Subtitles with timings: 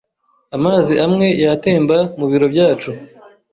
[0.57, 2.91] Amazi amwe yatemba mubiro byacu.